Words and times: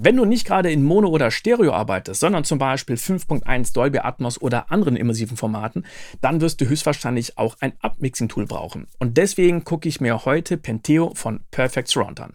Wenn 0.00 0.16
du 0.16 0.24
nicht 0.24 0.46
gerade 0.46 0.70
in 0.70 0.84
Mono 0.84 1.08
oder 1.08 1.32
Stereo 1.32 1.72
arbeitest, 1.72 2.20
sondern 2.20 2.44
zum 2.44 2.60
Beispiel 2.60 2.94
5.1 2.94 3.74
Dolby 3.74 3.98
Atmos 3.98 4.40
oder 4.40 4.70
anderen 4.70 4.94
immersiven 4.94 5.36
Formaten, 5.36 5.84
dann 6.20 6.40
wirst 6.40 6.60
du 6.60 6.68
höchstwahrscheinlich 6.68 7.36
auch 7.36 7.56
ein 7.58 7.72
Upmixing-Tool 7.80 8.46
brauchen. 8.46 8.86
Und 9.00 9.16
deswegen 9.16 9.64
gucke 9.64 9.88
ich 9.88 10.00
mir 10.00 10.24
heute 10.24 10.56
Penteo 10.56 11.12
von 11.16 11.40
Perfect 11.50 11.88
Surround 11.88 12.20
an. 12.20 12.34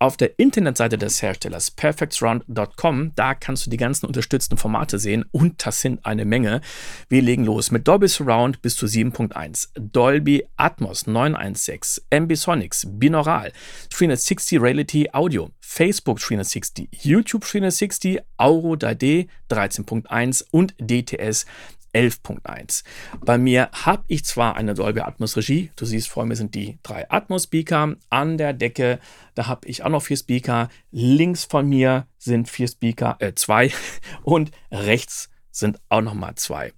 Auf 0.00 0.16
der 0.16 0.40
Internetseite 0.40 0.98
des 0.98 1.22
Herstellers 1.22 1.70
perfectsurround.com, 1.70 3.12
da 3.14 3.34
kannst 3.34 3.64
du 3.64 3.70
die 3.70 3.76
ganzen 3.76 4.06
unterstützten 4.06 4.56
Formate 4.56 4.98
sehen 4.98 5.24
und 5.30 5.64
das 5.64 5.82
sind 5.82 6.04
eine 6.04 6.24
Menge. 6.24 6.62
Wir 7.08 7.22
legen 7.22 7.44
los 7.44 7.70
mit 7.70 7.86
Dolby 7.86 8.08
Surround 8.08 8.60
bis 8.60 8.74
zu 8.74 8.86
7.1, 8.86 9.68
Dolby 9.78 10.48
Atmos 10.56 11.06
916, 11.06 12.02
Ambisonics, 12.10 12.88
Binaural, 12.90 13.52
360 13.90 14.60
Reality 14.60 15.10
Audio, 15.12 15.50
Facebook 15.66 16.20
360, 16.20 16.88
YouTube 17.02 17.42
360, 17.42 18.20
Auro 18.36 18.74
3D 18.74 19.28
13.1 19.50 20.44
und 20.52 20.74
DTS 20.78 21.46
11.1. 21.94 22.84
Bei 23.24 23.38
mir 23.38 23.70
habe 23.72 24.04
ich 24.08 24.24
zwar 24.24 24.56
eine 24.56 24.74
Dolby 24.74 25.00
Atmos 25.00 25.36
Regie, 25.36 25.70
du 25.74 25.84
siehst 25.84 26.08
vor 26.08 26.26
mir 26.26 26.36
sind 26.36 26.54
die 26.54 26.78
drei 26.82 27.10
Atmos 27.10 27.44
Speaker 27.44 27.96
an 28.10 28.38
der 28.38 28.52
Decke, 28.52 29.00
da 29.34 29.46
habe 29.46 29.66
ich 29.66 29.82
auch 29.82 29.88
noch 29.88 30.02
vier 30.02 30.16
Speaker, 30.16 30.68
links 30.92 31.44
von 31.44 31.68
mir 31.68 32.06
sind 32.18 32.48
vier 32.48 32.68
Speaker, 32.68 33.16
äh 33.18 33.32
zwei 33.34 33.72
und 34.22 34.50
rechts 34.70 35.30
sind 35.50 35.80
auch 35.88 36.02
noch 36.02 36.14
mal 36.14 36.34
zwei. 36.36 36.72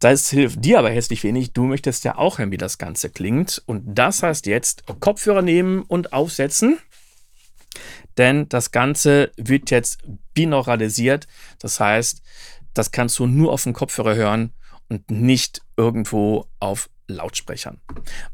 Das 0.00 0.30
hilft 0.30 0.64
dir 0.64 0.78
aber 0.78 0.90
hässlich 0.90 1.22
wenig. 1.24 1.52
Du 1.52 1.64
möchtest 1.64 2.04
ja 2.04 2.16
auch 2.16 2.38
hören, 2.38 2.50
wie 2.50 2.56
das 2.56 2.78
Ganze 2.78 3.10
klingt. 3.10 3.62
Und 3.66 3.82
das 3.98 4.22
heißt 4.22 4.46
jetzt 4.46 4.84
Kopfhörer 4.98 5.42
nehmen 5.42 5.82
und 5.82 6.14
aufsetzen 6.14 6.78
denn 8.16 8.48
das 8.48 8.70
Ganze 8.70 9.32
wird 9.36 9.70
jetzt 9.70 10.02
binauralisiert. 10.34 11.26
Das 11.58 11.80
heißt, 11.80 12.22
das 12.74 12.90
kannst 12.90 13.18
du 13.18 13.26
nur 13.26 13.52
auf 13.52 13.64
dem 13.64 13.72
Kopfhörer 13.72 14.14
hören 14.14 14.52
und 14.88 15.10
nicht 15.10 15.62
irgendwo 15.76 16.46
auf 16.58 16.90
Lautsprechern. 17.06 17.80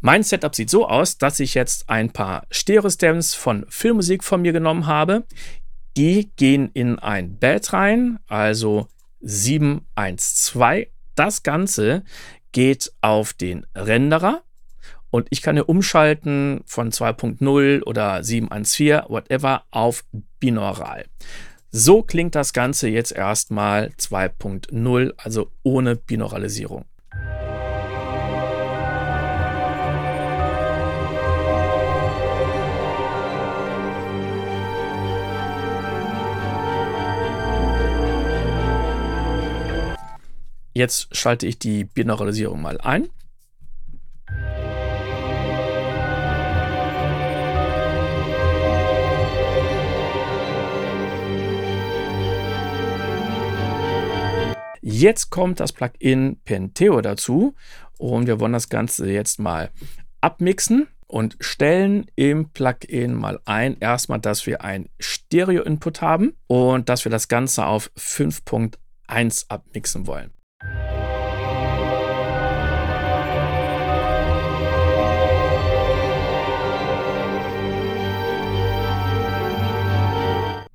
Mein 0.00 0.22
Setup 0.22 0.54
sieht 0.54 0.70
so 0.70 0.86
aus, 0.86 1.18
dass 1.18 1.40
ich 1.40 1.54
jetzt 1.54 1.88
ein 1.88 2.12
paar 2.12 2.46
Stereo-Stems 2.50 3.34
von 3.34 3.66
Filmmusik 3.68 4.22
von 4.22 4.42
mir 4.42 4.52
genommen 4.52 4.86
habe. 4.86 5.24
Die 5.96 6.30
gehen 6.36 6.70
in 6.74 6.98
ein 6.98 7.38
Bed 7.38 7.72
rein, 7.72 8.18
also 8.26 8.88
712. 9.20 10.88
Das 11.14 11.42
Ganze 11.42 12.04
geht 12.52 12.92
auf 13.00 13.32
den 13.32 13.66
Renderer. 13.74 14.42
Und 15.10 15.28
ich 15.30 15.42
kann 15.42 15.56
hier 15.56 15.68
umschalten 15.68 16.62
von 16.66 16.90
2.0 16.90 17.82
oder 17.84 18.22
714, 18.22 19.08
whatever, 19.08 19.62
auf 19.70 20.04
binaural. 20.40 21.04
So 21.70 22.02
klingt 22.02 22.34
das 22.34 22.52
Ganze 22.52 22.88
jetzt 22.88 23.12
erstmal 23.12 23.92
2.0, 23.98 25.12
also 25.16 25.50
ohne 25.62 25.96
Binauralisierung. 25.96 26.84
Jetzt 40.72 41.16
schalte 41.16 41.46
ich 41.46 41.58
die 41.58 41.84
Binauralisierung 41.84 42.60
mal 42.60 42.78
ein. 42.78 43.08
Jetzt 54.98 55.28
kommt 55.28 55.60
das 55.60 55.74
Plugin 55.74 56.40
Penteo 56.46 57.02
dazu 57.02 57.54
und 57.98 58.26
wir 58.26 58.40
wollen 58.40 58.54
das 58.54 58.70
Ganze 58.70 59.06
jetzt 59.12 59.38
mal 59.38 59.68
abmixen 60.22 60.88
und 61.06 61.36
stellen 61.38 62.06
im 62.16 62.48
Plugin 62.48 63.12
mal 63.12 63.38
ein, 63.44 63.76
erstmal, 63.78 64.20
dass 64.20 64.46
wir 64.46 64.64
ein 64.64 64.88
Stereo-Input 64.98 66.00
haben 66.00 66.32
und 66.46 66.88
dass 66.88 67.04
wir 67.04 67.10
das 67.10 67.28
Ganze 67.28 67.66
auf 67.66 67.90
5.1 67.98 69.50
abmixen 69.50 70.06
wollen. 70.06 70.32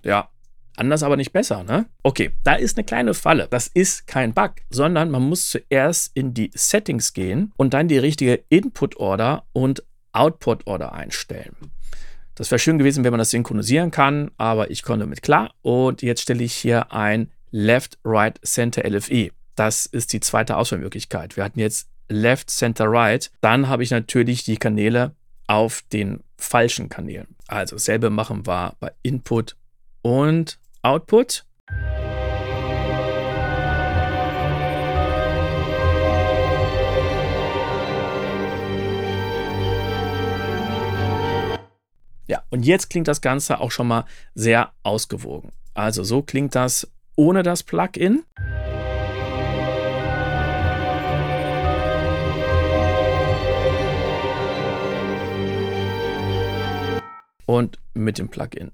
Ja, 0.03 0.30
Anders 0.77 1.03
aber 1.03 1.17
nicht 1.17 1.33
besser, 1.33 1.63
ne? 1.63 1.85
Okay, 2.03 2.31
da 2.43 2.53
ist 2.55 2.77
eine 2.77 2.85
kleine 2.85 3.13
Falle. 3.13 3.47
Das 3.49 3.67
ist 3.67 4.07
kein 4.07 4.33
Bug, 4.33 4.53
sondern 4.69 5.11
man 5.11 5.23
muss 5.23 5.49
zuerst 5.49 6.11
in 6.15 6.33
die 6.33 6.51
Settings 6.53 7.13
gehen 7.13 7.51
und 7.57 7.73
dann 7.73 7.87
die 7.87 7.97
richtige 7.97 8.43
Input-Order 8.49 9.43
und 9.53 9.83
Output-Order 10.13 10.93
einstellen. 10.93 11.55
Das 12.35 12.49
wäre 12.49 12.59
schön 12.59 12.77
gewesen, 12.77 13.03
wenn 13.03 13.11
man 13.11 13.19
das 13.19 13.31
synchronisieren 13.31 13.91
kann, 13.91 14.31
aber 14.37 14.71
ich 14.71 14.83
konnte 14.83 15.05
damit 15.05 15.21
klar. 15.21 15.53
Und 15.61 16.01
jetzt 16.01 16.21
stelle 16.21 16.43
ich 16.43 16.53
hier 16.53 16.91
ein 16.91 17.29
Left, 17.51 17.99
Right, 18.05 18.39
Center 18.43 18.89
LFE. 18.89 19.31
Das 19.55 19.85
ist 19.85 20.13
die 20.13 20.21
zweite 20.21 20.55
Auswahlmöglichkeit. 20.55 21.35
Wir 21.35 21.43
hatten 21.43 21.59
jetzt 21.59 21.89
Left, 22.09 22.49
Center, 22.49 22.85
Right. 22.87 23.31
Dann 23.41 23.67
habe 23.67 23.83
ich 23.83 23.91
natürlich 23.91 24.43
die 24.43 24.57
Kanäle 24.57 25.15
auf 25.47 25.83
den 25.93 26.23
falschen 26.37 26.89
Kanälen. 26.89 27.35
Also 27.47 27.75
dasselbe 27.75 28.09
machen 28.09 28.47
wir 28.47 28.73
bei 28.79 28.91
Input 29.03 29.55
und 30.01 30.59
Output. 30.81 31.45
Ja, 42.27 42.43
und 42.49 42.65
jetzt 42.65 42.89
klingt 42.89 43.09
das 43.09 43.19
Ganze 43.19 43.59
auch 43.59 43.71
schon 43.71 43.87
mal 43.87 44.05
sehr 44.33 44.71
ausgewogen. 44.83 45.51
Also 45.73 46.03
so 46.03 46.21
klingt 46.21 46.55
das 46.55 46.89
ohne 47.17 47.43
das 47.43 47.63
Plugin. 47.63 48.23
Und 57.45 57.79
mit 57.93 58.17
dem 58.17 58.29
Plugin. 58.29 58.71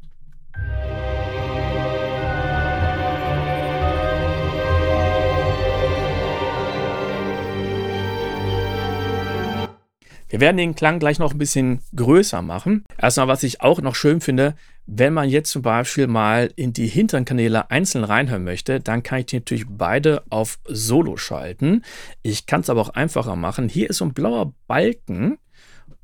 Wir 10.38 10.42
werden 10.42 10.58
den 10.58 10.76
Klang 10.76 11.00
gleich 11.00 11.18
noch 11.18 11.32
ein 11.32 11.40
bisschen 11.40 11.80
größer 11.96 12.44
machen. 12.44 12.86
Erstmal, 13.02 13.28
was 13.28 13.42
ich 13.42 13.62
auch 13.62 13.82
noch 13.82 13.96
schön 13.96 14.22
finde, 14.22 14.54
wenn 14.86 15.12
man 15.12 15.30
jetzt 15.30 15.50
zum 15.50 15.64
Beispiel 15.64 16.06
mal 16.06 16.54
in 16.56 16.74
die 16.74 16.86
hinteren 16.86 17.26
Kanäle 17.26 17.72
einzeln 17.72 18.04
reinhören 18.04 18.44
möchte, 18.44 18.80
dann 18.80 19.02
kann 19.02 19.22
ich 19.22 19.26
die 19.26 19.38
natürlich 19.38 19.66
beide 19.68 20.22
auf 20.30 20.60
Solo 20.66 21.18
schalten. 21.18 21.84
Ich 22.22 22.46
kann 22.46 22.62
es 22.62 22.70
aber 22.70 22.82
auch 22.82 22.90
einfacher 22.90 23.36
machen. 23.36 23.68
Hier 23.68 23.90
ist 23.90 23.98
so 23.98 24.06
ein 24.06 24.14
blauer 24.14 24.54
Balken 24.68 25.40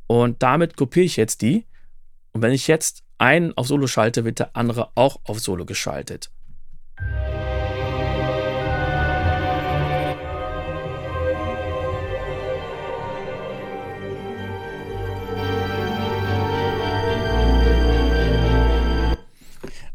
und 0.07 0.41
damit 0.41 0.77
kopiere 0.77 1.05
ich 1.05 1.15
jetzt 1.15 1.43
die. 1.43 1.67
Und 2.31 2.41
wenn 2.41 2.53
ich 2.53 2.65
jetzt 2.65 3.03
einen 3.19 3.55
auf 3.55 3.67
Solo 3.67 3.85
schalte, 3.85 4.25
wird 4.25 4.39
der 4.39 4.55
andere 4.55 4.89
auch 4.95 5.17
auf 5.25 5.39
Solo 5.41 5.63
geschaltet. 5.65 6.31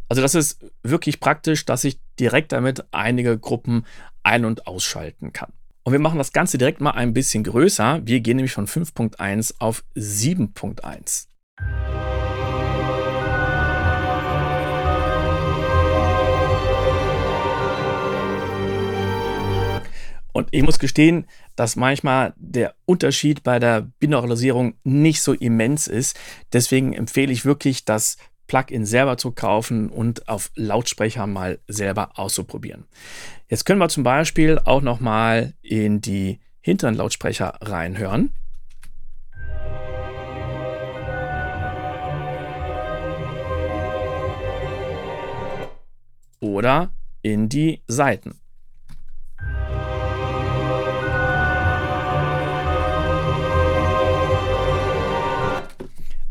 Also 0.09 0.23
das 0.23 0.35
ist 0.35 0.65
wirklich 0.83 1.21
praktisch, 1.21 1.67
dass 1.67 1.85
ich 1.85 2.01
direkt 2.19 2.53
damit 2.53 2.87
einige 2.93 3.39
Gruppen 3.39 3.85
ein- 4.23 4.47
und 4.47 4.67
ausschalten 4.67 5.35
kann. 5.35 5.53
Und 5.85 5.93
wir 5.93 6.01
machen 6.01 6.19
das 6.19 6.33
Ganze 6.33 6.57
direkt 6.57 6.81
mal 6.81 6.93
ein 6.93 7.13
bisschen 7.13 7.45
größer. 7.45 8.01
Wir 8.05 8.21
gehen 8.21 8.37
nämlich 8.37 8.53
von 8.53 8.67
5.1 8.67 9.55
auf 9.59 9.85
7.1. 9.95 11.27
Und 20.33 20.49
ich 20.53 20.63
muss 20.63 20.79
gestehen, 20.79 21.27
dass 21.57 21.75
manchmal 21.77 22.33
der 22.37 22.75
Unterschied 22.87 23.43
bei 23.43 23.59
der 23.59 23.91
Binauralisierung 23.99 24.75
nicht 24.85 25.21
so 25.21 25.33
immens 25.33 25.87
ist. 25.87 26.19
Deswegen 26.53 26.93
empfehle 26.93 27.33
ich 27.33 27.45
wirklich, 27.45 27.85
das 27.85 28.17
Plugin 28.49 28.85
selber 28.85 29.17
zu 29.17 29.31
kaufen 29.31 29.89
und 29.91 30.29
auf 30.29 30.51
Lautsprecher 30.57 31.29
mal 31.29 31.61
selber 31.69 32.19
auszuprobieren. 32.19 32.87
Jetzt 33.49 33.65
können 33.65 33.79
wir 33.79 33.89
zum 33.89 34.03
Beispiel 34.03 34.59
auch 34.65 34.83
noch 34.83 34.99
mal 34.99 35.55
in 35.63 36.01
die 36.01 36.41
hinteren 36.61 36.97
Lautsprecher 36.97 37.55
reinhören. 37.61 38.33
oder 46.41 46.93
in 47.23 47.49
die 47.49 47.83
Seiten. 47.87 48.41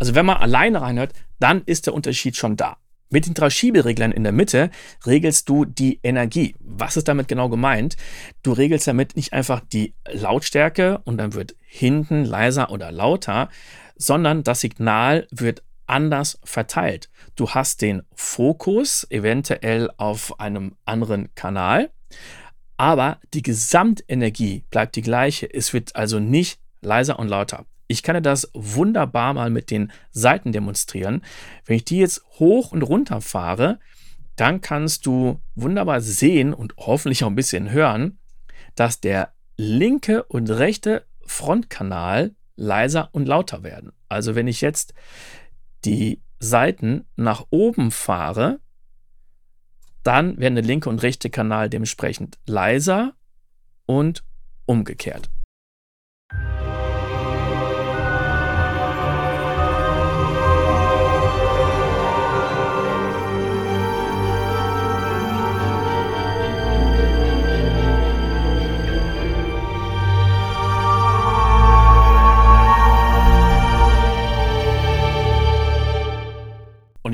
Also 0.08 0.16
wenn 0.16 0.26
man 0.26 0.38
alleine 0.38 0.80
reinhört, 0.80 1.12
dann 1.38 1.64
ist 1.66 1.86
der 1.86 1.94
Unterschied 1.94 2.38
schon 2.38 2.56
da. 2.56 2.78
Mit 3.10 3.26
den 3.26 3.34
drei 3.34 3.50
Schiebereglern 3.50 4.14
in 4.14 4.24
der 4.24 4.32
Mitte 4.32 4.72
regelst 5.06 5.50
du 5.50 5.66
die 5.66 6.00
Energie. 6.02 6.56
Was 6.62 6.96
ist 6.96 7.10
damit 7.10 7.28
genau 7.28 7.50
gemeint? 7.50 7.98
Du 8.42 8.54
regelst 8.54 8.88
damit 8.88 9.18
nicht 9.18 9.34
einfach 9.34 9.60
die 9.60 9.96
Lautstärke 10.10 11.02
und 11.04 11.18
dann 11.18 11.34
wird 11.34 11.58
hinten 11.60 12.24
leiser 12.24 12.72
oder 12.72 12.90
lauter, 12.90 13.50
sondern 13.98 14.44
das 14.44 14.62
Signal 14.62 15.28
wird 15.30 15.62
anders 15.88 16.40
verteilt. 16.46 17.10
Du 17.36 17.50
hast 17.50 17.82
den 17.82 18.04
Fokus 18.16 19.06
eventuell 19.10 19.90
auf 19.98 20.40
einem 20.40 20.78
anderen 20.86 21.36
Kanal, 21.36 21.90
aber 22.78 23.20
die 23.34 23.42
Gesamtenergie 23.42 24.64
bleibt 24.70 24.96
die 24.96 25.02
gleiche. 25.02 25.54
Es 25.54 25.74
wird 25.74 25.98
also 25.98 26.20
nicht 26.20 26.62
leiser 26.80 27.20
und 27.20 27.28
lauter. 27.28 27.66
Ich 27.88 28.04
kann 28.04 28.16
dir 28.16 28.22
das 28.22 28.50
wunderbar 28.54 29.34
mal 29.34 29.50
mit 29.50 29.72
den 29.72 29.92
Seiten 30.12 30.52
demonstrieren. 30.52 31.24
Wenn 31.66 31.78
ich 31.78 31.86
die 31.86 32.00
jetzt 32.00 32.24
hoch 32.40 32.72
und 32.72 32.84
runter 32.84 33.22
fahre, 33.22 33.80
dann 34.36 34.62
kannst 34.62 35.06
du 35.06 35.40
wunderbar 35.56 36.02
sehen 36.02 36.54
und 36.54 36.76
hoffentlich 36.78 37.24
auch 37.24 37.30
ein 37.30 37.36
bisschen 37.36 37.72
hören, 37.72 38.20
dass 38.76 39.00
der 39.00 39.34
linke 39.56 40.24
und 40.24 40.50
rechte 40.50 41.06
Frontkanal 41.26 42.36
leiser 42.56 43.10
und 43.14 43.28
lauter 43.28 43.64
werden. 43.64 43.94
Also 44.10 44.36
wenn 44.36 44.48
ich 44.48 44.62
jetzt 44.62 44.94
die 45.86 46.22
Seiten 46.40 47.06
nach 47.16 47.46
oben 47.50 47.92
fahre, 47.92 48.60
dann 50.04 50.38
werden 50.38 50.56
der 50.56 50.64
linke 50.64 50.90
und 50.90 51.02
rechte 51.04 51.30
Kanal 51.30 51.70
dementsprechend 51.70 52.38
leiser 52.46 53.14
und 53.86 54.24
umgekehrt. 54.66 55.30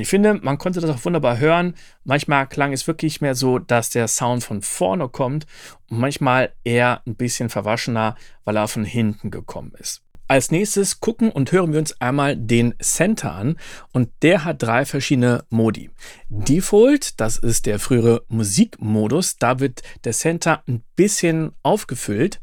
Ich 0.04 0.10
finde, 0.10 0.34
man 0.34 0.58
konnte 0.58 0.82
das 0.82 0.90
auch 0.90 1.02
wunderbar 1.06 1.38
hören. 1.38 1.72
Manchmal 2.04 2.46
klang 2.46 2.74
es 2.74 2.86
wirklich 2.86 3.22
mehr 3.22 3.34
so, 3.34 3.58
dass 3.58 3.88
der 3.88 4.06
Sound 4.06 4.44
von 4.44 4.60
vorne 4.60 5.08
kommt 5.08 5.46
und 5.88 5.98
manchmal 5.98 6.52
eher 6.62 7.00
ein 7.06 7.14
bisschen 7.14 7.48
verwaschener, 7.48 8.14
weil 8.44 8.58
er 8.58 8.68
von 8.68 8.84
hinten 8.84 9.30
gekommen 9.30 9.72
ist. 9.78 10.02
Als 10.28 10.50
nächstes 10.50 11.00
gucken 11.00 11.30
und 11.30 11.52
hören 11.52 11.72
wir 11.72 11.78
uns 11.78 11.98
einmal 12.02 12.36
den 12.36 12.74
Center 12.82 13.32
an 13.32 13.56
und 13.92 14.10
der 14.20 14.44
hat 14.44 14.62
drei 14.62 14.84
verschiedene 14.84 15.46
Modi. 15.48 15.88
Default, 16.28 17.18
das 17.18 17.38
ist 17.38 17.64
der 17.64 17.78
frühere 17.78 18.26
Musikmodus, 18.28 19.38
da 19.38 19.58
wird 19.58 19.80
der 20.04 20.12
Center 20.12 20.62
ein 20.68 20.82
bisschen 20.96 21.52
aufgefüllt. 21.62 22.42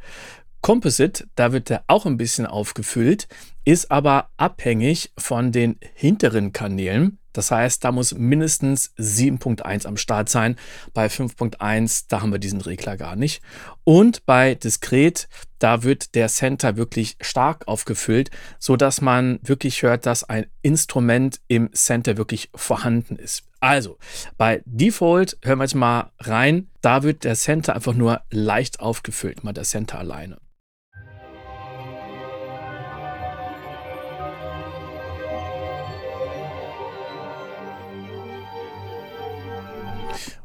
Composite, 0.62 1.28
da 1.36 1.54
wird 1.54 1.70
er 1.70 1.84
auch 1.86 2.08
ein 2.08 2.18
bisschen 2.18 2.48
aufgefüllt, 2.48 3.28
ist 3.66 3.92
aber 3.92 4.30
abhängig 4.38 5.12
von 5.18 5.52
den 5.52 5.78
hinteren 5.94 6.54
Kanälen. 6.54 7.20
Das 7.34 7.52
heißt, 7.52 7.84
da 7.84 7.92
muss 7.92 8.14
mindestens 8.14 8.94
7.1 8.98 9.86
am 9.86 9.98
Start 9.98 10.30
sein. 10.30 10.58
Bei 10.94 11.08
5.1, 11.08 12.06
da 12.10 12.22
haben 12.22 12.32
wir 12.32 12.40
diesen 12.40 12.62
Regler 12.62 12.98
gar 12.98 13.16
nicht. 13.16 13.42
Und 13.84 14.26
bei 14.26 14.56
Diskret, 14.56 15.30
da 15.60 15.84
wird 15.84 16.16
der 16.16 16.28
Center 16.28 16.76
wirklich 16.76 17.16
stark 17.22 17.68
aufgefüllt, 17.68 18.32
so 18.60 18.76
dass 18.76 19.00
man 19.00 19.40
wirklich 19.44 19.82
hört, 19.82 20.06
dass 20.06 20.24
ein 20.24 20.48
Instrument 20.62 21.40
im 21.48 21.72
Center 21.74 22.18
wirklich 22.18 22.50
vorhanden 22.54 23.16
ist. 23.16 23.44
Also, 23.62 23.98
bei 24.38 24.62
Default 24.66 25.38
hören 25.44 25.60
wir 25.60 25.66
jetzt 25.66 25.76
mal 25.76 26.12
rein. 26.20 26.68
Da 26.82 27.04
wird 27.04 27.24
der 27.24 27.36
Center 27.36 27.76
einfach 27.76 27.94
nur 27.94 28.22
leicht 28.32 28.80
aufgefüllt, 28.80 29.44
mal 29.44 29.54
der 29.54 29.64
Center 29.64 30.00
alleine. 30.00 30.38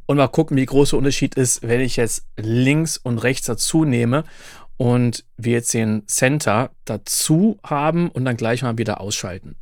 Und 0.06 0.18
mal 0.18 0.28
gucken, 0.28 0.56
wie 0.56 0.66
groß 0.66 0.90
der 0.90 0.98
Unterschied 1.00 1.34
ist, 1.34 1.62
wenn 1.62 1.80
ich 1.80 1.96
jetzt 1.96 2.26
links 2.36 2.96
und 2.96 3.18
rechts 3.18 3.46
dazu 3.46 3.84
nehme 3.84 4.22
und 4.76 5.24
wir 5.36 5.54
jetzt 5.54 5.74
den 5.74 6.06
Center 6.06 6.70
dazu 6.84 7.58
haben 7.64 8.08
und 8.10 8.24
dann 8.24 8.36
gleich 8.36 8.62
mal 8.62 8.78
wieder 8.78 9.00
ausschalten. 9.00 9.56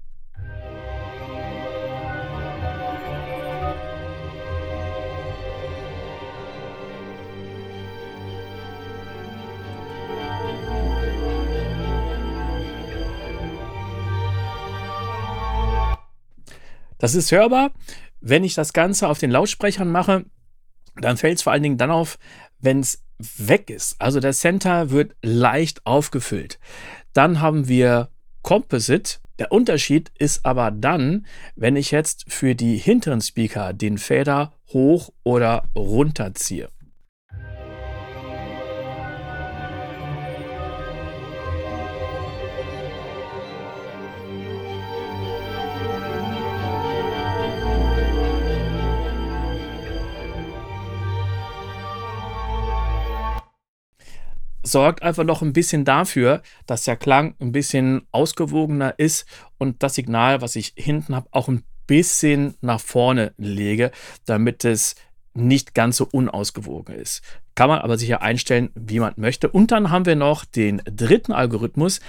Das 16.98 17.14
ist 17.14 17.32
hörbar. 17.32 17.70
Wenn 18.20 18.44
ich 18.44 18.54
das 18.54 18.72
Ganze 18.72 19.08
auf 19.08 19.18
den 19.18 19.30
Lautsprechern 19.30 19.92
mache, 19.92 20.24
dann 20.96 21.16
fällt 21.16 21.38
es 21.38 21.42
vor 21.42 21.52
allen 21.52 21.62
Dingen 21.62 21.78
dann 21.78 21.90
auf, 21.90 22.18
wenn 22.58 22.80
es 22.80 23.02
weg 23.18 23.70
ist. 23.70 24.00
Also 24.00 24.20
der 24.20 24.32
Center 24.32 24.90
wird 24.90 25.14
leicht 25.22 25.84
aufgefüllt. 25.86 26.58
Dann 27.12 27.40
haben 27.40 27.68
wir 27.68 28.10
Composite. 28.42 29.18
Der 29.38 29.50
Unterschied 29.50 30.12
ist 30.18 30.44
aber 30.44 30.70
dann, 30.70 31.26
wenn 31.56 31.76
ich 31.76 31.90
jetzt 31.90 32.24
für 32.28 32.54
die 32.54 32.76
hinteren 32.76 33.20
Speaker 33.20 33.72
den 33.72 33.98
Fader 33.98 34.52
hoch 34.68 35.10
oder 35.24 35.64
runter 35.76 36.34
ziehe. 36.34 36.68
Sorgt 54.74 55.04
einfach 55.04 55.22
noch 55.22 55.40
ein 55.40 55.52
bisschen 55.52 55.84
dafür, 55.84 56.42
dass 56.66 56.82
der 56.82 56.96
Klang 56.96 57.36
ein 57.38 57.52
bisschen 57.52 58.08
ausgewogener 58.10 58.98
ist 58.98 59.24
und 59.56 59.84
das 59.84 59.94
Signal, 59.94 60.40
was 60.40 60.56
ich 60.56 60.72
hinten 60.74 61.14
habe, 61.14 61.28
auch 61.30 61.46
ein 61.46 61.62
bisschen 61.86 62.54
nach 62.60 62.80
vorne 62.80 63.34
lege, 63.36 63.92
damit 64.24 64.64
es 64.64 64.96
nicht 65.32 65.76
ganz 65.76 65.98
so 65.98 66.08
unausgewogen 66.10 66.92
ist. 66.96 67.22
Kann 67.54 67.68
man 67.68 67.82
aber 67.82 67.98
sicher 67.98 68.20
einstellen, 68.20 68.70
wie 68.74 68.98
man 68.98 69.12
möchte. 69.14 69.48
Und 69.48 69.70
dann 69.70 69.90
haben 69.92 70.06
wir 70.06 70.16
noch 70.16 70.44
den 70.44 70.82
dritten 70.86 71.30
Algorithmus, 71.30 72.00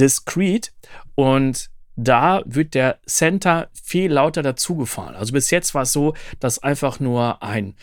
Discrete. 0.00 0.70
Und 1.14 1.68
da 1.94 2.42
wird 2.46 2.72
der 2.72 3.00
Center 3.04 3.68
viel 3.74 4.10
lauter 4.10 4.42
dazugefahren. 4.42 5.14
Also 5.14 5.34
bis 5.34 5.50
jetzt 5.50 5.74
war 5.74 5.82
es 5.82 5.92
so, 5.92 6.14
dass 6.40 6.62
einfach 6.62 7.00
nur 7.00 7.42
ein 7.42 7.74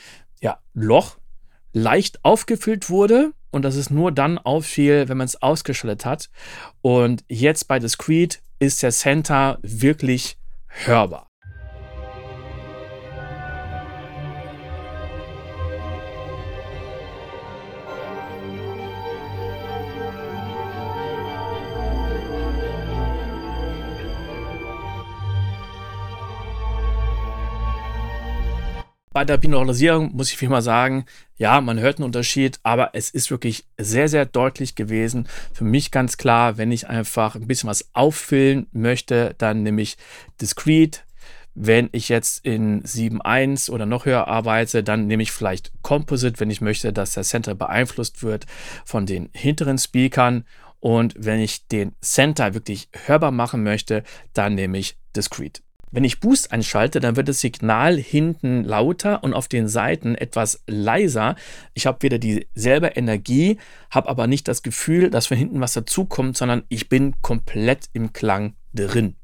ja, 0.41 0.57
Loch 0.73 1.17
leicht 1.73 2.25
aufgefüllt 2.25 2.89
wurde 2.89 3.33
und 3.51 3.63
dass 3.63 3.75
es 3.75 3.89
nur 3.89 4.11
dann 4.11 4.37
auffiel, 4.37 5.07
wenn 5.07 5.17
man 5.17 5.25
es 5.25 5.41
ausgeschaltet 5.41 6.05
hat. 6.05 6.29
Und 6.81 7.23
jetzt 7.27 7.67
bei 7.67 7.79
Discrete 7.79 8.39
ist 8.59 8.81
der 8.83 8.91
Center 8.91 9.59
wirklich 9.61 10.37
hörbar. 10.67 11.30
Bei 29.13 29.25
der 29.25 29.37
Binauralisierung 29.37 30.15
muss 30.15 30.31
ich 30.31 30.39
wie 30.39 30.45
immer 30.45 30.61
sagen, 30.61 31.05
ja, 31.35 31.59
man 31.59 31.79
hört 31.79 31.97
einen 31.97 32.05
Unterschied, 32.05 32.59
aber 32.63 32.91
es 32.93 33.09
ist 33.09 33.29
wirklich 33.29 33.65
sehr, 33.77 34.07
sehr 34.07 34.25
deutlich 34.25 34.75
gewesen. 34.75 35.27
Für 35.53 35.65
mich 35.65 35.91
ganz 35.91 36.15
klar, 36.15 36.57
wenn 36.57 36.71
ich 36.71 36.87
einfach 36.87 37.35
ein 37.35 37.45
bisschen 37.45 37.69
was 37.69 37.89
auffüllen 37.93 38.67
möchte, 38.71 39.35
dann 39.37 39.63
nehme 39.63 39.81
ich 39.81 39.97
Discrete. 40.39 41.01
Wenn 41.53 41.89
ich 41.91 42.07
jetzt 42.07 42.45
in 42.45 42.83
7.1 42.83 43.69
oder 43.69 43.85
noch 43.85 44.05
höher 44.05 44.29
arbeite, 44.29 44.81
dann 44.81 45.07
nehme 45.07 45.23
ich 45.23 45.33
vielleicht 45.33 45.73
Composite, 45.81 46.39
wenn 46.39 46.49
ich 46.49 46.61
möchte, 46.61 46.93
dass 46.93 47.11
der 47.11 47.23
Center 47.23 47.53
beeinflusst 47.53 48.23
wird 48.23 48.45
von 48.85 49.05
den 49.05 49.29
hinteren 49.33 49.77
Speakern. 49.77 50.45
Und 50.79 51.15
wenn 51.17 51.41
ich 51.41 51.67
den 51.67 51.91
Center 51.99 52.53
wirklich 52.53 52.87
hörbar 53.05 53.31
machen 53.31 53.61
möchte, 53.61 54.03
dann 54.33 54.55
nehme 54.55 54.77
ich 54.77 54.95
Discrete. 55.13 55.61
Wenn 55.91 56.05
ich 56.05 56.21
Boost 56.21 56.53
einschalte, 56.53 57.01
dann 57.01 57.17
wird 57.17 57.27
das 57.27 57.41
Signal 57.41 57.97
hinten 57.97 58.63
lauter 58.63 59.23
und 59.23 59.33
auf 59.33 59.49
den 59.49 59.67
Seiten 59.67 60.15
etwas 60.15 60.63
leiser. 60.65 61.35
Ich 61.73 61.85
habe 61.85 62.01
wieder 62.01 62.17
dieselbe 62.17 62.87
Energie, 62.87 63.57
habe 63.89 64.07
aber 64.07 64.25
nicht 64.27 64.47
das 64.47 64.63
Gefühl, 64.63 65.09
dass 65.09 65.27
von 65.27 65.37
hinten 65.37 65.59
was 65.59 65.73
dazukommt, 65.73 66.37
sondern 66.37 66.63
ich 66.69 66.87
bin 66.87 67.21
komplett 67.21 67.89
im 67.91 68.13
Klang 68.13 68.53
drin. 68.73 69.15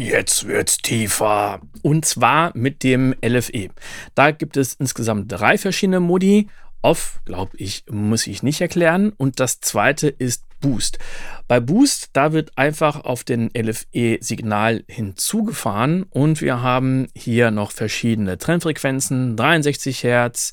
Jetzt 0.00 0.46
wird's 0.46 0.76
tiefer. 0.76 1.60
Und 1.82 2.04
zwar 2.04 2.56
mit 2.56 2.84
dem 2.84 3.16
LFE. 3.20 3.70
Da 4.14 4.30
gibt 4.30 4.56
es 4.56 4.74
insgesamt 4.74 5.32
drei 5.32 5.58
verschiedene 5.58 5.98
Modi. 5.98 6.48
Off, 6.82 7.20
glaube 7.24 7.56
ich, 7.56 7.84
muss 7.90 8.28
ich 8.28 8.44
nicht 8.44 8.60
erklären. 8.60 9.12
Und 9.16 9.40
das 9.40 9.60
zweite 9.60 10.06
ist 10.06 10.44
Boost. 10.60 11.00
Bei 11.48 11.58
Boost, 11.58 12.10
da 12.12 12.32
wird 12.32 12.56
einfach 12.56 13.04
auf 13.04 13.24
den 13.24 13.50
LFE-Signal 13.56 14.84
hinzugefahren 14.86 16.04
und 16.10 16.40
wir 16.40 16.62
haben 16.62 17.08
hier 17.14 17.50
noch 17.50 17.70
verschiedene 17.70 18.38
Trennfrequenzen, 18.38 19.36
63 19.36 20.02
Hertz, 20.02 20.52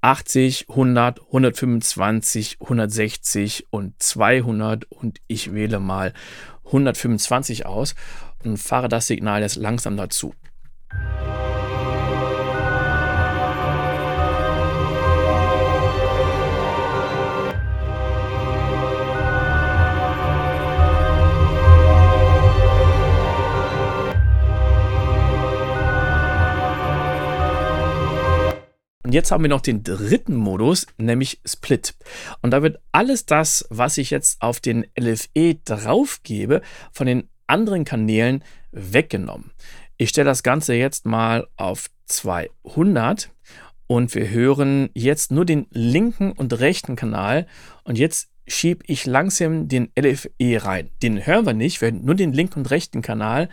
80, 0.00 0.66
100, 0.68 1.20
125, 1.26 2.58
160 2.60 3.66
und 3.70 4.00
200 4.00 4.84
und 4.90 5.18
ich 5.26 5.52
wähle 5.52 5.80
mal 5.80 6.12
125 6.64 7.66
aus 7.66 7.96
und 8.44 8.56
fahre 8.56 8.88
das 8.88 9.06
Signal 9.06 9.42
jetzt 9.42 9.56
langsam 9.56 9.96
dazu. 9.96 10.34
Und 29.10 29.14
jetzt 29.14 29.32
haben 29.32 29.42
wir 29.42 29.48
noch 29.48 29.60
den 29.60 29.82
dritten 29.82 30.36
Modus, 30.36 30.86
nämlich 30.96 31.40
Split. 31.44 31.96
Und 32.42 32.52
da 32.52 32.62
wird 32.62 32.78
alles 32.92 33.26
das, 33.26 33.66
was 33.68 33.98
ich 33.98 34.10
jetzt 34.10 34.40
auf 34.40 34.60
den 34.60 34.86
LFE 34.96 35.56
draufgebe, 35.64 36.62
von 36.92 37.08
den 37.08 37.28
anderen 37.50 37.84
Kanälen 37.84 38.42
weggenommen. 38.72 39.50
Ich 39.96 40.08
stelle 40.08 40.26
das 40.30 40.42
Ganze 40.42 40.74
jetzt 40.74 41.04
mal 41.04 41.46
auf 41.56 41.90
200 42.06 43.30
und 43.86 44.14
wir 44.14 44.30
hören 44.30 44.88
jetzt 44.94 45.30
nur 45.30 45.44
den 45.44 45.66
linken 45.70 46.32
und 46.32 46.58
rechten 46.58 46.96
Kanal 46.96 47.46
und 47.84 47.98
jetzt 47.98 48.30
schiebe 48.46 48.84
ich 48.86 49.04
langsam 49.04 49.68
den 49.68 49.90
LFE 49.98 50.64
rein. 50.64 50.90
Den 51.02 51.26
hören 51.26 51.44
wir 51.44 51.52
nicht, 51.52 51.80
wir 51.80 51.90
hören 51.90 52.04
nur 52.04 52.14
den 52.14 52.32
linken 52.32 52.60
und 52.60 52.70
rechten 52.70 53.02
Kanal, 53.02 53.48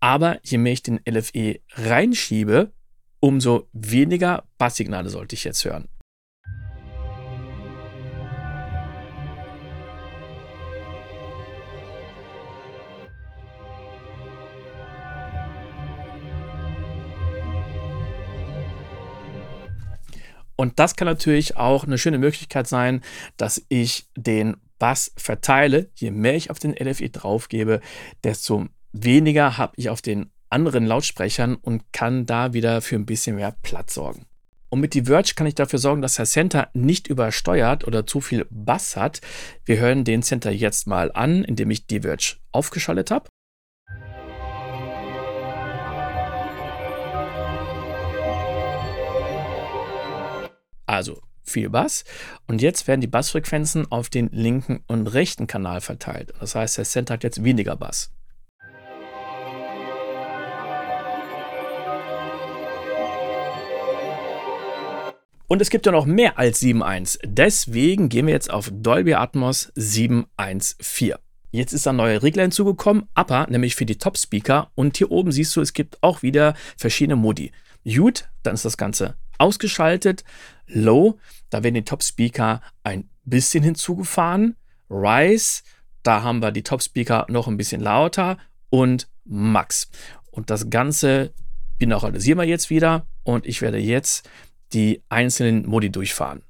aber 0.00 0.38
je 0.42 0.58
mehr 0.58 0.72
ich 0.72 0.82
den 0.82 1.00
LFE 1.08 1.60
reinschiebe, 1.72 2.72
umso 3.20 3.68
weniger 3.72 4.44
Basssignale 4.56 5.10
sollte 5.10 5.34
ich 5.34 5.44
jetzt 5.44 5.64
hören. 5.64 5.88
Und 20.60 20.78
das 20.78 20.94
kann 20.94 21.06
natürlich 21.06 21.56
auch 21.56 21.84
eine 21.84 21.96
schöne 21.96 22.18
Möglichkeit 22.18 22.68
sein, 22.68 23.00
dass 23.38 23.64
ich 23.70 24.10
den 24.14 24.58
Bass 24.78 25.10
verteile. 25.16 25.88
Je 25.94 26.10
mehr 26.10 26.34
ich 26.34 26.50
auf 26.50 26.58
den 26.58 26.74
LFE 26.74 27.08
draufgebe, 27.08 27.80
desto 28.24 28.66
weniger 28.92 29.56
habe 29.56 29.72
ich 29.76 29.88
auf 29.88 30.02
den 30.02 30.30
anderen 30.50 30.84
Lautsprechern 30.84 31.54
und 31.54 31.94
kann 31.94 32.26
da 32.26 32.52
wieder 32.52 32.82
für 32.82 32.96
ein 32.96 33.06
bisschen 33.06 33.36
mehr 33.36 33.56
Platz 33.62 33.94
sorgen. 33.94 34.26
Und 34.68 34.80
mit 34.80 34.92
Diverge 34.92 35.32
kann 35.34 35.46
ich 35.46 35.54
dafür 35.54 35.78
sorgen, 35.78 36.02
dass 36.02 36.16
der 36.16 36.26
Center 36.26 36.68
nicht 36.74 37.08
übersteuert 37.08 37.86
oder 37.86 38.06
zu 38.06 38.20
viel 38.20 38.46
Bass 38.50 38.96
hat. 38.96 39.22
Wir 39.64 39.78
hören 39.78 40.04
den 40.04 40.22
Center 40.22 40.50
jetzt 40.50 40.86
mal 40.86 41.10
an, 41.10 41.42
indem 41.42 41.70
ich 41.70 41.86
Diverge 41.86 42.36
aufgeschaltet 42.52 43.10
habe. 43.10 43.30
Also 50.90 51.22
viel 51.44 51.70
Bass. 51.70 52.02
Und 52.48 52.60
jetzt 52.60 52.88
werden 52.88 53.00
die 53.00 53.06
Bassfrequenzen 53.06 53.92
auf 53.92 54.10
den 54.10 54.28
linken 54.32 54.82
und 54.88 55.06
rechten 55.06 55.46
Kanal 55.46 55.80
verteilt. 55.80 56.32
Das 56.40 56.56
heißt, 56.56 56.78
der 56.78 56.84
Center 56.84 57.14
hat 57.14 57.22
jetzt 57.22 57.44
weniger 57.44 57.76
Bass. 57.76 58.10
Und 65.46 65.62
es 65.62 65.70
gibt 65.70 65.86
ja 65.86 65.92
noch 65.92 66.06
mehr 66.06 66.40
als 66.40 66.60
7.1. 66.60 67.20
Deswegen 67.24 68.08
gehen 68.08 68.26
wir 68.26 68.34
jetzt 68.34 68.50
auf 68.50 68.68
Dolby 68.72 69.14
Atmos 69.14 69.72
7.1.4. 69.76 71.20
Jetzt 71.52 71.72
ist 71.72 71.86
ein 71.86 71.94
neuer 71.94 72.20
Regler 72.20 72.42
hinzugekommen, 72.42 73.08
Upper, 73.14 73.46
nämlich 73.48 73.76
für 73.76 73.86
die 73.86 73.98
Top-Speaker. 73.98 74.72
Und 74.74 74.96
hier 74.96 75.12
oben 75.12 75.30
siehst 75.30 75.54
du, 75.54 75.60
es 75.60 75.72
gibt 75.72 76.02
auch 76.02 76.22
wieder 76.22 76.54
verschiedene 76.76 77.14
Modi. 77.14 77.52
Mute, 77.84 78.24
dann 78.42 78.54
ist 78.54 78.64
das 78.64 78.76
Ganze 78.76 79.14
ausgeschaltet. 79.40 80.24
Low, 80.72 81.18
da 81.50 81.62
werden 81.62 81.74
die 81.74 81.84
Top-Speaker 81.84 82.60
ein 82.82 83.08
bisschen 83.24 83.62
hinzugefahren. 83.62 84.56
Rise, 84.88 85.62
da 86.02 86.22
haben 86.22 86.40
wir 86.40 86.52
die 86.52 86.62
Top-Speaker 86.62 87.26
noch 87.28 87.48
ein 87.48 87.56
bisschen 87.56 87.80
lauter. 87.80 88.38
Und 88.70 89.08
Max. 89.24 89.90
Und 90.30 90.50
das 90.50 90.70
Ganze 90.70 91.32
binauralisieren 91.78 92.38
wir 92.38 92.46
jetzt 92.46 92.70
wieder. 92.70 93.06
Und 93.22 93.46
ich 93.46 93.62
werde 93.62 93.78
jetzt 93.78 94.28
die 94.72 95.02
einzelnen 95.08 95.66
Modi 95.66 95.90
durchfahren. 95.90 96.42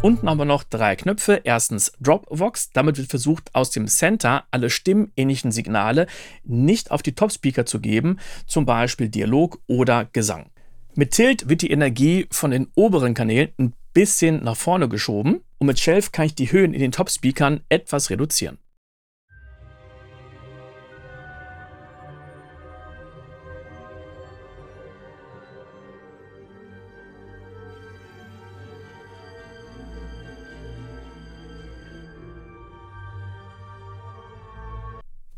Unten 0.00 0.30
haben 0.30 0.38
wir 0.38 0.44
noch 0.44 0.62
drei 0.62 0.94
Knöpfe. 0.94 1.40
Erstens 1.42 1.92
Dropbox. 2.00 2.70
Damit 2.70 2.98
wird 2.98 3.10
versucht, 3.10 3.52
aus 3.54 3.70
dem 3.70 3.88
Center 3.88 4.44
alle 4.52 4.70
stimmähnlichen 4.70 5.50
Signale 5.50 6.06
nicht 6.44 6.92
auf 6.92 7.02
die 7.02 7.16
Top-Speaker 7.16 7.66
zu 7.66 7.80
geben, 7.80 8.20
zum 8.46 8.64
Beispiel 8.64 9.08
Dialog 9.08 9.60
oder 9.66 10.04
Gesang. 10.04 10.50
Mit 10.94 11.10
Tilt 11.10 11.48
wird 11.48 11.62
die 11.62 11.72
Energie 11.72 12.28
von 12.30 12.52
den 12.52 12.68
oberen 12.76 13.14
Kanälen 13.14 13.50
ein 13.58 13.74
bisschen 13.92 14.44
nach 14.44 14.56
vorne 14.56 14.88
geschoben 14.88 15.40
und 15.58 15.66
mit 15.66 15.80
Shelf 15.80 16.12
kann 16.12 16.26
ich 16.26 16.36
die 16.36 16.52
Höhen 16.52 16.74
in 16.74 16.80
den 16.80 16.92
Top-Speakern 16.92 17.62
etwas 17.68 18.10
reduzieren. 18.10 18.58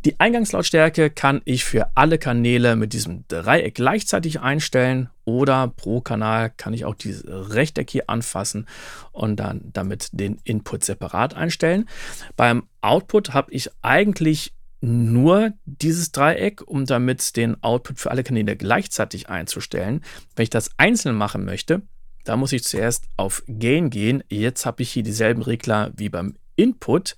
Die 0.06 0.18
Eingangslautstärke 0.18 1.10
kann 1.10 1.42
ich 1.44 1.64
für 1.64 1.90
alle 1.94 2.16
Kanäle 2.16 2.74
mit 2.74 2.94
diesem 2.94 3.28
Dreieck 3.28 3.74
gleichzeitig 3.74 4.40
einstellen 4.40 5.10
oder 5.26 5.68
pro 5.68 6.00
Kanal 6.00 6.48
kann 6.56 6.72
ich 6.72 6.86
auch 6.86 6.94
dieses 6.94 7.22
Rechteck 7.26 7.90
hier 7.90 8.08
anfassen 8.08 8.66
und 9.12 9.36
dann 9.36 9.70
damit 9.74 10.08
den 10.12 10.40
Input 10.44 10.84
separat 10.84 11.34
einstellen. 11.34 11.86
Beim 12.34 12.62
Output 12.80 13.34
habe 13.34 13.52
ich 13.52 13.68
eigentlich 13.82 14.54
nur 14.80 15.52
dieses 15.66 16.12
Dreieck, 16.12 16.66
um 16.66 16.86
damit 16.86 17.36
den 17.36 17.62
Output 17.62 17.98
für 17.98 18.10
alle 18.10 18.24
Kanäle 18.24 18.56
gleichzeitig 18.56 19.28
einzustellen. 19.28 20.02
Wenn 20.34 20.44
ich 20.44 20.50
das 20.50 20.70
einzeln 20.78 21.14
machen 21.14 21.44
möchte, 21.44 21.82
da 22.24 22.38
muss 22.38 22.52
ich 22.52 22.64
zuerst 22.64 23.04
auf 23.18 23.42
Gain 23.46 23.90
gehen. 23.90 24.24
Jetzt 24.30 24.64
habe 24.64 24.82
ich 24.82 24.90
hier 24.90 25.02
dieselben 25.02 25.42
Regler 25.42 25.92
wie 25.94 26.08
beim 26.08 26.36
Input 26.56 27.16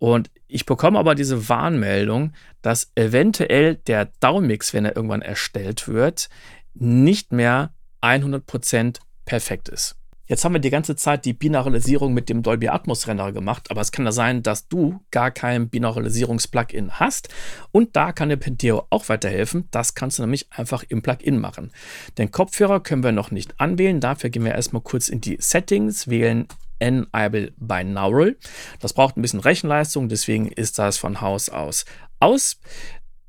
und 0.00 0.30
ich 0.48 0.64
bekomme 0.64 0.98
aber 0.98 1.14
diese 1.14 1.48
Warnmeldung, 1.50 2.32
dass 2.62 2.90
eventuell 2.94 3.76
der 3.76 4.06
Downmix, 4.20 4.72
wenn 4.72 4.86
er 4.86 4.96
irgendwann 4.96 5.20
erstellt 5.22 5.86
wird, 5.88 6.30
nicht 6.72 7.32
mehr 7.32 7.74
100% 8.02 8.96
perfekt 9.26 9.68
ist. 9.68 9.96
Jetzt 10.26 10.44
haben 10.44 10.54
wir 10.54 10.60
die 10.60 10.70
ganze 10.70 10.96
Zeit 10.96 11.26
die 11.26 11.34
Binauralisierung 11.34 12.14
mit 12.14 12.30
dem 12.30 12.42
Dolby 12.42 12.68
Atmos 12.68 13.08
Renderer 13.08 13.32
gemacht, 13.32 13.70
aber 13.70 13.82
es 13.82 13.92
kann 13.92 14.06
ja 14.06 14.12
sein, 14.12 14.42
dass 14.42 14.68
du 14.68 15.00
gar 15.10 15.32
kein 15.32 15.68
Binauralisierungs-Plugin 15.68 16.92
hast 16.92 17.28
und 17.70 17.94
da 17.94 18.12
kann 18.12 18.30
der 18.30 18.36
Penteo 18.36 18.86
auch 18.88 19.08
weiterhelfen. 19.10 19.68
Das 19.70 19.94
kannst 19.94 20.18
du 20.18 20.22
nämlich 20.22 20.46
einfach 20.50 20.82
im 20.88 21.02
Plugin 21.02 21.38
machen. 21.38 21.72
Den 22.16 22.30
Kopfhörer 22.30 22.80
können 22.80 23.02
wir 23.02 23.12
noch 23.12 23.32
nicht 23.32 23.60
anwählen, 23.60 24.00
dafür 24.00 24.30
gehen 24.30 24.44
wir 24.44 24.54
erstmal 24.54 24.82
kurz 24.82 25.10
in 25.10 25.20
die 25.20 25.36
Settings, 25.40 26.08
wählen 26.08 26.46
Enable 26.80 27.52
Binaural. 27.56 28.36
Das 28.80 28.92
braucht 28.92 29.16
ein 29.16 29.22
bisschen 29.22 29.40
Rechenleistung, 29.40 30.08
deswegen 30.08 30.48
ist 30.48 30.78
das 30.78 30.98
von 30.98 31.20
Haus 31.20 31.48
aus 31.48 31.84
aus. 32.20 32.58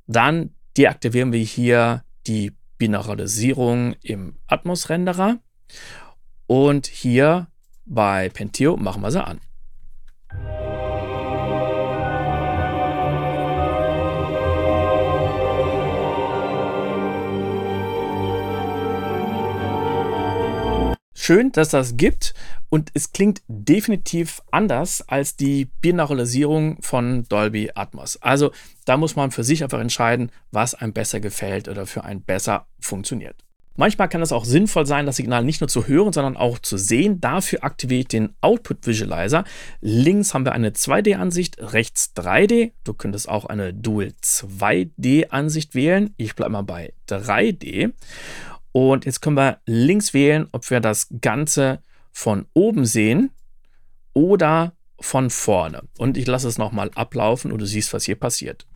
Dann 0.07 0.51
deaktivieren 0.77 1.31
wir 1.31 1.39
hier 1.39 2.03
die 2.27 2.53
Binauralisierung 2.77 3.95
im 4.03 4.37
Atmos-Renderer. 4.47 5.39
Und 6.47 6.87
hier 6.87 7.47
bei 7.85 8.29
Penteo 8.29 8.77
machen 8.77 9.01
wir 9.01 9.11
sie 9.11 9.23
an. 9.23 9.39
Schön, 21.13 21.51
dass 21.51 21.69
das 21.69 21.97
gibt 21.97 22.33
und 22.71 22.89
es 22.93 23.11
klingt 23.11 23.41
definitiv 23.49 24.41
anders 24.49 25.07
als 25.09 25.35
die 25.35 25.65
Binauralisierung 25.81 26.81
von 26.81 27.25
Dolby 27.27 27.69
Atmos. 27.75 28.15
Also 28.21 28.51
da 28.85 28.95
muss 28.95 29.17
man 29.17 29.31
für 29.31 29.43
sich 29.43 29.61
einfach 29.61 29.81
entscheiden, 29.81 30.31
was 30.51 30.73
einem 30.73 30.93
besser 30.93 31.19
gefällt 31.19 31.67
oder 31.67 31.85
für 31.85 32.05
einen 32.05 32.23
besser 32.23 32.67
funktioniert. 32.79 33.35
Manchmal 33.75 34.07
kann 34.07 34.21
es 34.21 34.31
auch 34.31 34.45
sinnvoll 34.45 34.85
sein, 34.85 35.05
das 35.05 35.17
Signal 35.17 35.43
nicht 35.43 35.59
nur 35.59 35.67
zu 35.67 35.87
hören, 35.87 36.13
sondern 36.13 36.37
auch 36.37 36.59
zu 36.59 36.77
sehen. 36.77 37.19
Dafür 37.19 37.65
aktiviere 37.65 38.01
ich 38.01 38.07
den 38.07 38.33
Output 38.39 38.87
Visualizer. 38.87 39.43
Links 39.81 40.33
haben 40.33 40.45
wir 40.45 40.53
eine 40.53 40.69
2D-Ansicht, 40.69 41.57
rechts 41.59 42.13
3D. 42.15 42.71
Du 42.85 42.93
könntest 42.93 43.27
auch 43.27 43.45
eine 43.45 43.73
Dual 43.73 44.13
2D-Ansicht 44.23 45.75
wählen. 45.75 46.13
Ich 46.15 46.35
bleibe 46.35 46.51
mal 46.51 46.61
bei 46.61 46.93
3D. 47.09 47.91
Und 48.71 49.05
jetzt 49.05 49.21
können 49.21 49.35
wir 49.35 49.59
links 49.65 50.13
wählen, 50.13 50.47
ob 50.53 50.69
wir 50.69 50.79
das 50.79 51.09
Ganze 51.19 51.81
von 52.11 52.45
oben 52.53 52.85
sehen 52.85 53.31
oder 54.13 54.73
von 54.99 55.29
vorne. 55.29 55.83
Und 55.97 56.17
ich 56.17 56.27
lasse 56.27 56.47
es 56.47 56.57
nochmal 56.57 56.91
ablaufen 56.95 57.51
und 57.51 57.59
du 57.59 57.65
siehst, 57.65 57.93
was 57.93 58.05
hier 58.05 58.15
passiert. 58.15 58.67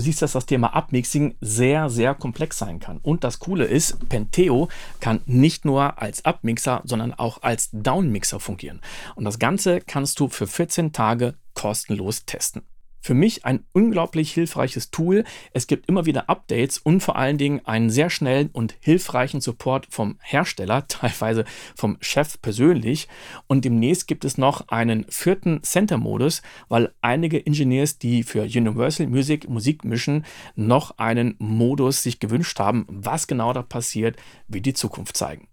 Du 0.00 0.04
siehst, 0.04 0.22
dass 0.22 0.32
das 0.32 0.46
Thema 0.46 0.68
Upmixing 0.68 1.34
sehr, 1.42 1.90
sehr 1.90 2.14
komplex 2.14 2.56
sein 2.56 2.80
kann. 2.80 3.00
Und 3.02 3.22
das 3.22 3.38
Coole 3.38 3.66
ist, 3.66 4.08
Penteo 4.08 4.70
kann 4.98 5.20
nicht 5.26 5.66
nur 5.66 6.00
als 6.00 6.24
Upmixer, 6.24 6.80
sondern 6.86 7.12
auch 7.12 7.42
als 7.42 7.68
Downmixer 7.74 8.40
fungieren. 8.40 8.80
Und 9.14 9.26
das 9.26 9.38
Ganze 9.38 9.82
kannst 9.82 10.18
du 10.18 10.28
für 10.28 10.46
14 10.46 10.94
Tage 10.94 11.34
kostenlos 11.52 12.24
testen. 12.24 12.62
Für 13.00 13.14
mich 13.14 13.44
ein 13.44 13.64
unglaublich 13.72 14.32
hilfreiches 14.32 14.90
Tool. 14.90 15.24
Es 15.52 15.66
gibt 15.66 15.88
immer 15.88 16.06
wieder 16.06 16.28
Updates 16.28 16.78
und 16.78 17.00
vor 17.02 17.16
allen 17.16 17.38
Dingen 17.38 17.64
einen 17.64 17.90
sehr 17.90 18.10
schnellen 18.10 18.50
und 18.52 18.74
hilfreichen 18.80 19.40
Support 19.40 19.86
vom 19.90 20.18
Hersteller, 20.22 20.86
teilweise 20.88 21.44
vom 21.74 21.96
Chef 22.00 22.40
persönlich. 22.42 23.08
Und 23.46 23.64
demnächst 23.64 24.06
gibt 24.06 24.24
es 24.24 24.38
noch 24.38 24.68
einen 24.68 25.06
vierten 25.08 25.62
Center-Modus, 25.62 26.42
weil 26.68 26.92
einige 27.00 27.44
Engineers, 27.44 27.98
die 27.98 28.22
für 28.22 28.42
Universal 28.42 29.06
Music 29.06 29.48
Musik 29.48 29.84
mischen, 29.84 30.24
noch 30.54 30.98
einen 30.98 31.36
Modus 31.38 32.02
sich 32.02 32.20
gewünscht 32.20 32.58
haben. 32.58 32.86
Was 32.88 33.26
genau 33.26 33.52
da 33.52 33.62
passiert, 33.62 34.16
wird 34.48 34.66
die 34.66 34.74
Zukunft 34.74 35.16
zeigen. 35.16 35.49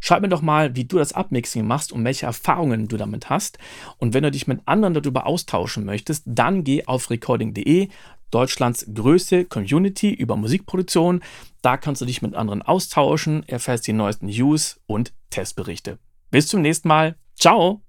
Schreib 0.00 0.22
mir 0.22 0.28
doch 0.28 0.42
mal, 0.42 0.76
wie 0.76 0.84
du 0.84 0.98
das 0.98 1.12
Upmixing 1.12 1.66
machst 1.66 1.92
und 1.92 2.04
welche 2.04 2.26
Erfahrungen 2.26 2.88
du 2.88 2.96
damit 2.96 3.30
hast. 3.30 3.58
Und 3.98 4.14
wenn 4.14 4.22
du 4.22 4.30
dich 4.30 4.46
mit 4.46 4.60
anderen 4.66 4.94
darüber 4.94 5.26
austauschen 5.26 5.84
möchtest, 5.84 6.22
dann 6.26 6.64
geh 6.64 6.84
auf 6.86 7.10
recording.de, 7.10 7.88
Deutschlands 8.30 8.86
größte 8.92 9.44
Community 9.46 10.12
über 10.12 10.36
Musikproduktion. 10.36 11.22
Da 11.62 11.76
kannst 11.76 12.02
du 12.02 12.06
dich 12.06 12.22
mit 12.22 12.34
anderen 12.34 12.62
austauschen, 12.62 13.42
erfährst 13.48 13.86
die 13.86 13.92
neuesten 13.92 14.26
News 14.26 14.80
und 14.86 15.12
Testberichte. 15.30 15.98
Bis 16.30 16.46
zum 16.48 16.62
nächsten 16.62 16.88
Mal. 16.88 17.16
Ciao! 17.34 17.82